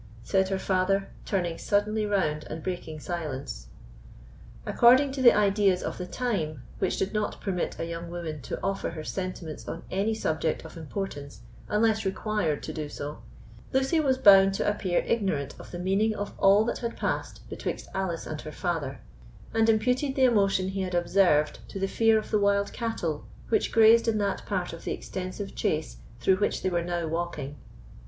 said 0.23 0.49
her 0.49 0.57
father, 0.57 1.09
turning 1.25 1.59
suddenly 1.59 2.07
round 2.07 2.43
and 2.49 2.63
breaking 2.63 2.99
silence. 2.99 3.67
According 4.65 5.11
to 5.11 5.21
the 5.21 5.31
ideas 5.35 5.83
of 5.83 5.99
the 5.99 6.07
time, 6.07 6.63
which 6.79 6.97
did 6.97 7.13
not 7.13 7.39
permit 7.39 7.77
a 7.77 7.85
young 7.85 8.09
woman 8.09 8.41
to 8.41 8.59
offer 8.63 8.89
her 8.89 9.03
sentiments 9.03 9.67
on 9.67 9.83
any 9.91 10.15
subject 10.15 10.65
of 10.65 10.75
importance 10.75 11.41
unless 11.67 12.03
required 12.03 12.63
to 12.63 12.73
do 12.73 12.89
so, 12.89 13.19
Lucy 13.73 13.99
was 13.99 14.17
bound 14.17 14.55
to 14.55 14.67
appear 14.67 15.03
ignorant 15.05 15.53
of 15.59 15.69
the 15.69 15.77
meaning 15.77 16.15
of 16.15 16.33
all 16.39 16.65
that 16.65 16.79
had 16.79 16.97
passed 16.97 17.47
betwixt 17.47 17.87
Alice 17.93 18.25
and 18.25 18.41
her 18.41 18.51
father, 18.51 19.01
and 19.53 19.69
imputed 19.69 20.15
the 20.15 20.23
emotion 20.25 20.69
he 20.69 20.81
had 20.81 20.95
observed 20.95 21.59
to 21.69 21.77
the 21.77 21.87
fear 21.87 22.17
of 22.17 22.31
the 22.31 22.39
wild 22.39 22.73
cattle 22.73 23.27
which 23.49 23.71
grazed 23.71 24.07
in 24.07 24.17
that 24.17 24.43
part 24.47 24.73
of 24.73 24.83
the 24.83 24.91
extensive 24.93 25.53
chase 25.53 25.97
through 26.19 26.37
which 26.37 26.63
they 26.63 26.69
were 26.69 26.81
now 26.83 27.05
walking. 27.07 27.55